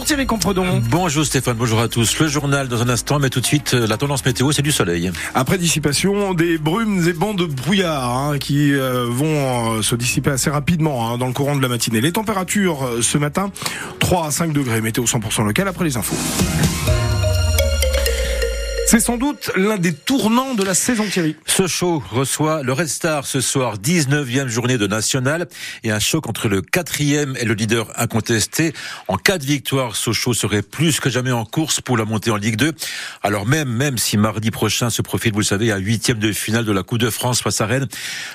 [0.00, 0.82] Bonjour Thierry Compredon.
[0.88, 2.18] Bonjour Stéphane, bonjour à tous.
[2.20, 5.12] Le journal dans un instant, mais tout de suite, la tendance météo, c'est du soleil.
[5.34, 10.30] Après dissipation, des brumes et bancs de brouillard hein, qui euh, vont euh, se dissiper
[10.30, 12.00] assez rapidement hein, dans le courant de la matinée.
[12.00, 13.52] Les températures euh, ce matin,
[13.98, 16.16] 3 à 5 degrés, météo 100% local après les infos.
[18.90, 21.36] C'est sans doute l'un des tournants de la saison Thierry.
[21.46, 25.46] Ce show reçoit le Red Star ce soir, 19e journée de national
[25.84, 28.72] et un choc entre le quatrième et le leader incontesté.
[29.06, 32.36] En cas de victoire, Sochaux serait plus que jamais en course pour la montée en
[32.36, 32.72] Ligue 2.
[33.22, 36.64] Alors même, même si mardi prochain se profile, vous le savez, à huitième de finale
[36.64, 37.86] de la Coupe de France face à Rennes,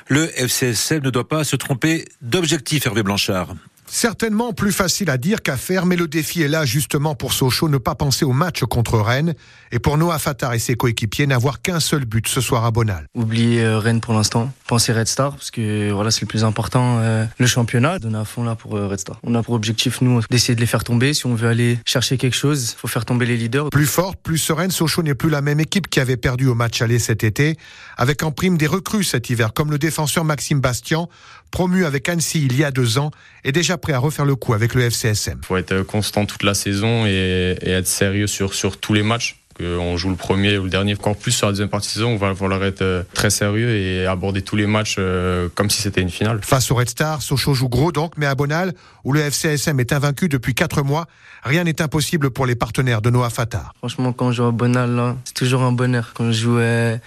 [0.07, 3.55] le FCSM ne doit pas se tromper d'objectif, Hervé Blanchard.
[3.87, 7.69] Certainement plus facile à dire qu'à faire, mais le défi est là justement pour Sochaux,
[7.69, 9.35] ne pas penser au match contre Rennes
[9.71, 13.07] et pour Noah Fatar et ses coéquipiers n'avoir qu'un seul but ce soir à Bonal.
[13.13, 16.97] Oubliez euh, Rennes pour l'instant, pensez Red Star parce que voilà c'est le plus important,
[16.99, 17.97] euh, le championnat.
[18.15, 19.19] À fond là pour euh, Red Star.
[19.23, 21.13] On a pour objectif nous d'essayer de les faire tomber.
[21.13, 23.69] Si on veut aller chercher quelque chose, il faut faire tomber les leaders.
[23.69, 26.81] Plus forte, plus sereine, Sochaux n'est plus la même équipe qui avait perdu au match
[26.81, 27.57] aller cet été,
[27.97, 31.09] avec en prime des recrues cet hiver comme le défenseur Maxime Bastian,
[31.55, 33.11] promu avec Annecy il y a deux ans,
[33.45, 35.39] est déjà prêt à refaire le coup avec le FCSM.
[35.41, 39.03] Il faut être constant toute la saison et, et être sérieux sur, sur tous les
[39.03, 40.93] matchs qu'on joue le premier ou le dernier.
[40.93, 43.69] Encore plus sur la deuxième partie de saison, on va falloir être euh, très sérieux
[43.69, 46.39] et aborder tous les matchs euh, comme si c'était une finale.
[46.41, 49.93] Face au Red Star, Sochaux joue gros donc, mais à Bonal, où le FCSM est
[49.93, 51.05] invaincu depuis 4 mois,
[51.43, 53.71] rien n'est impossible pour les partenaires de Noah Fatah.
[53.77, 56.11] Franchement, quand je joue à Bonal, c'est toujours un bonheur.
[56.13, 56.57] Quand je joue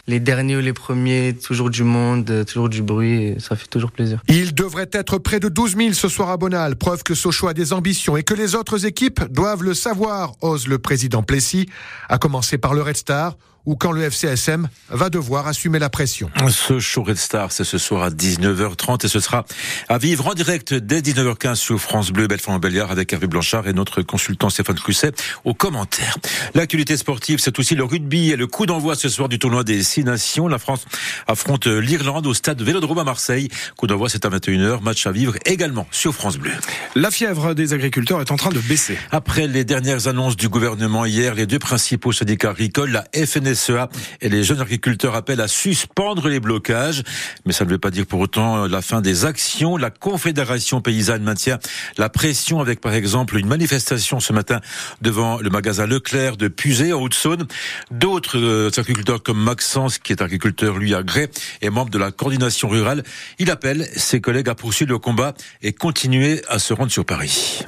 [0.07, 4.21] les derniers ou les premiers, toujours du monde, toujours du bruit, ça fait toujours plaisir.
[4.29, 7.55] Il devrait être près de 12 000 ce soir à Bonal, preuve que Sochaux a
[7.55, 11.69] des ambitions et que les autres équipes doivent le savoir, ose le président Plessis,
[12.09, 13.37] à commencer par le Red Star,
[13.69, 16.31] ou quand le FCSM va devoir assumer la pression.
[16.49, 19.45] Ce show Red Star, c'est ce soir à 19h30 et ce sera
[19.91, 24.01] à vivre en direct dès 19h15 sur France Bleu, Belfort-Montbéliard avec Hervé Blanchard et notre
[24.01, 25.13] consultant Stéphane Crusset
[25.45, 26.17] aux commentaires.
[26.55, 29.83] L'actualité sportive, c'est aussi le rugby et le coup d'envoi ce soir du tournoi des
[29.83, 30.49] Six Nations.
[30.49, 30.87] La France
[31.27, 33.51] affronte l'Irlande au stade Vélodrome à Marseille.
[33.77, 34.81] Coup d'envoi, c'est à 21h.
[34.83, 36.53] Match à vivre également sur France Bleu.
[36.95, 38.97] La fièvre des agriculteurs est en train de baisser.
[39.11, 43.89] Après les dernières annonces du gouvernement hier, les deux principaux syndicats agricoles, la FNS FNSEA
[44.21, 47.03] et les jeunes agriculteurs appellent à suspendre les blocages.
[47.45, 49.77] Mais ça ne veut pas dire pour autant la fin des actions.
[49.77, 51.59] La Confédération paysanne maintient
[51.97, 54.61] la pression avec par exemple une manifestation ce matin
[55.03, 57.47] devant le magasin Leclerc de Puzé en Haute-Saône.
[57.91, 61.31] D'autres euh, agriculteurs comme Maxence, qui est agriculteur lui à Grès
[61.63, 63.03] et membre de la coordination rurale,
[63.39, 67.65] il appelle ses collègues à poursuivre le combat et continuer à se rendre sur Paris.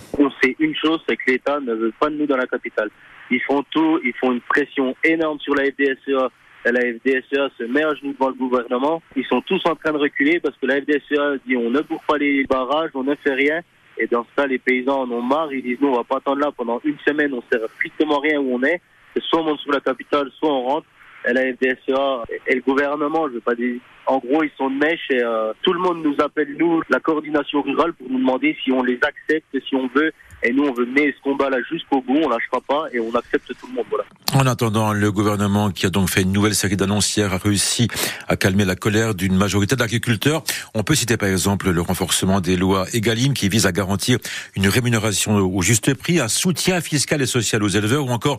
[0.61, 2.91] Une chose, c'est que l'État ne veut pas de nous dans la capitale.
[3.31, 6.31] Ils font tout, ils font une pression énorme sur la FDSEA.
[6.67, 9.03] La FDSEA se met à genoux devant le gouvernement.
[9.17, 12.05] Ils sont tous en train de reculer parce que la FDSEA dit on ne bourre
[12.07, 13.63] pas les barrages, on ne fait rien.
[13.97, 15.53] Et dans cas, les paysans en ont marre.
[15.53, 18.39] Ils disent nous, on va pas attendre là pendant une semaine, on sert strictement rien
[18.39, 18.83] où on est.
[19.19, 20.87] Soit on monte sur la capitale, soit on rentre.
[21.25, 23.81] La FDSEA et le gouvernement, je veux pas dire.
[24.07, 27.61] En gros, ils sont de mèche euh, tout le monde nous appelle, nous, la coordination
[27.63, 30.87] rurale, pour nous demander si on les accepte, si on veut et nous, on veut
[30.87, 33.85] mener ce combat-là jusqu'au bout, on lâchera pas et on accepte tout le monde.
[33.91, 34.05] Voilà.
[34.33, 37.89] En attendant, le gouvernement qui a donc fait une nouvelle série d'annonces a réussi
[38.29, 40.43] à calmer la colère d'une majorité d'agriculteurs.
[40.75, 44.19] On peut citer par exemple le renforcement des lois Egalim qui vise à garantir
[44.55, 48.39] une rémunération au juste prix, un soutien fiscal et social aux éleveurs ou encore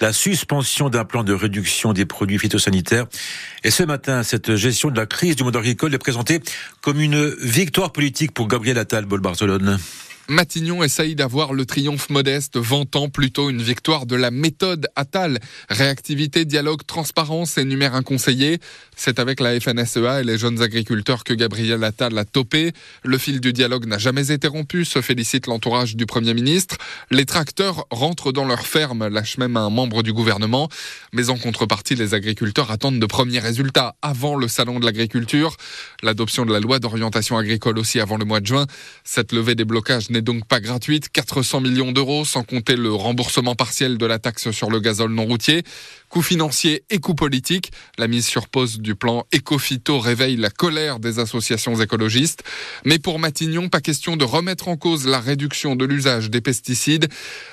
[0.00, 3.06] la suspension d'un plan de réduction des produits phytosanitaires.
[3.64, 6.40] Et ce matin, cette gestion de la crise du monde agricole est présentée
[6.82, 9.78] comme une victoire politique pour Gabriel Attal, Bol Barcelone.
[10.30, 15.38] Matignon essaye d'avoir le triomphe modeste, vantant plutôt une victoire de la méthode Attal.
[15.70, 18.58] Réactivité, dialogue, transparence, énumère un conseiller.
[18.94, 22.72] C'est avec la FNSEA et les jeunes agriculteurs que Gabriel Attal a topé.
[23.04, 26.76] Le fil du dialogue n'a jamais été rompu, se félicite l'entourage du Premier ministre.
[27.10, 30.68] Les tracteurs rentrent dans leur ferme, lâche même un membre du gouvernement.
[31.14, 35.56] Mais en contrepartie, les agriculteurs attendent de premiers résultats avant le salon de l'agriculture.
[36.02, 38.66] L'adoption de la loi d'orientation agricole aussi avant le mois de juin.
[39.04, 43.98] Cette levée des blocages donc pas gratuite, 400 millions d'euros, sans compter le remboursement partiel
[43.98, 45.62] de la taxe sur le gazole non routier.
[46.08, 51.00] Coût financier et coût politique, la mise sur pause du plan Ecofito réveille la colère
[51.00, 52.42] des associations écologistes.
[52.84, 57.08] Mais pour Matignon, pas question de remettre en cause la réduction de l'usage des pesticides.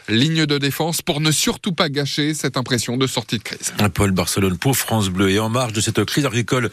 [0.08, 3.74] Ligne de défense pour ne surtout pas gâcher cette impression de sortie de crise.
[3.94, 5.30] Paul Barcelone pour France Bleu.
[5.30, 6.70] Et en marge de cette crise agricole,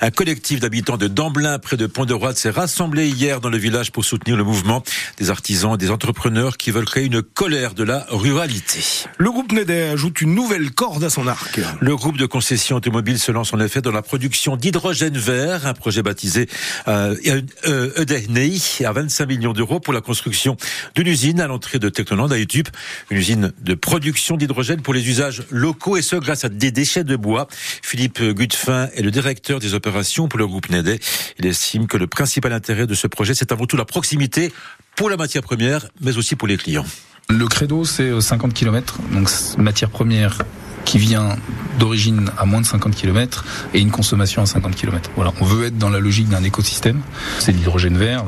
[0.00, 4.04] un collectif d'habitants de Damblin, près de Pont-de-Roide, s'est rassemblé hier dans le village pour
[4.04, 4.82] soutenir le mouvement
[5.18, 8.80] des artisans, des entrepreneurs qui veulent créer une colère de la ruralité.
[9.18, 11.60] Le groupe Neder ajoute une nouvelle corde à son arc.
[11.78, 15.74] Le groupe de concession automobile se lance en effet dans la production d'hydrogène vert, un
[15.74, 16.48] projet baptisé
[16.88, 17.14] euh,
[17.96, 20.56] EDNEI à 25 millions d'euros pour la construction
[20.94, 22.68] d'une usine à l'entrée de Technoland à YouTube,
[23.10, 27.04] une usine de production d'hydrogène pour les usages locaux et ce grâce à des déchets
[27.04, 27.46] de bois.
[27.82, 30.98] Philippe Gutfin est le directeur des opérations pour le groupe Neder.
[31.38, 34.50] Il estime que le principal intérêt de ce projet, c'est avant tout la proximité
[34.96, 36.86] pour la matière première, mais aussi pour les clients.
[37.28, 39.28] Le credo, c'est 50 km, donc
[39.58, 40.38] matière première
[40.86, 41.36] qui vient
[41.78, 43.44] d'origine à moins de 50 km
[43.74, 45.10] et une consommation à 50 km.
[45.16, 47.00] Voilà, on veut être dans la logique d'un écosystème.
[47.40, 48.24] C'est l'hydrogène vert.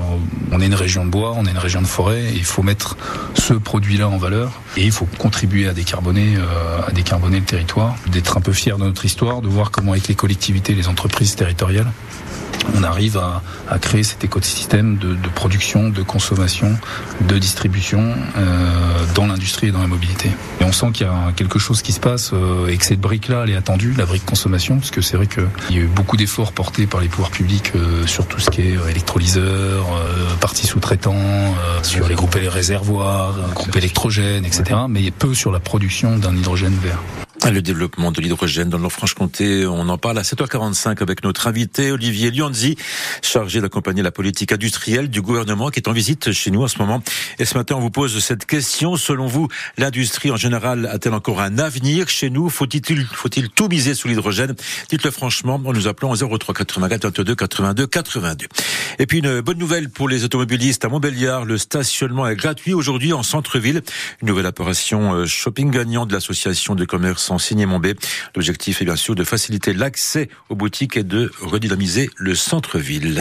[0.51, 2.33] on est une région de bois, on est une région de forêt.
[2.35, 2.97] Il faut mettre
[3.35, 7.95] ce produit-là en valeur et il faut contribuer à décarboner, euh, à décarboner le territoire,
[8.09, 11.37] d'être un peu fier de notre histoire, de voir comment avec les collectivités, les entreprises
[11.37, 11.91] territoriales,
[12.77, 16.77] on arrive à, créer cet écosystème de, production, de consommation,
[17.21, 20.31] de distribution euh, dans l'industrie et dans la mobilité.
[20.61, 23.01] Et on sent qu'il y a quelque chose qui se passe euh, et que cette
[23.01, 25.87] brique-là, elle est attendue, la brique consommation, parce que c'est vrai qu'il y a eu
[25.87, 29.87] beaucoup d'efforts portés par les pouvoirs publics euh, sur tout ce qui est électrolyseur,
[30.41, 34.81] parties sous-traitants, sur les groupes réservoirs, groupes électrogènes, etc.
[34.89, 36.99] Mais peu sur la production d'un hydrogène vert.
[37.47, 41.93] Le développement de l'hydrogène dans le Franche-Comté, on en parle à 7h45 avec notre invité
[41.93, 42.77] Olivier Lianzi,
[43.23, 46.79] chargé d'accompagner la politique industrielle du gouvernement qui est en visite chez nous en ce
[46.79, 47.03] moment.
[47.39, 48.97] Et ce matin, on vous pose cette question.
[48.97, 49.49] Selon vous,
[49.79, 52.51] l'industrie en général a-t-elle encore un avenir chez nous?
[52.51, 52.83] Faut-il
[53.55, 54.55] tout miser sur l'hydrogène?
[54.91, 58.47] Dites-le franchement en nous appelant au 03 84 22 82 82.
[58.99, 63.15] Et puis une bonne nouvelle pour les automobilistes à Montbéliard, le stationnement est gratuit aujourd'hui
[63.15, 63.81] en centre-ville.
[64.21, 67.28] Une nouvelle opération euh, shopping gagnant de l'association de commerce
[68.35, 73.15] L'objectif est bien sûr de faciliter l'accès aux boutiques et de redynamiser le centre-ville.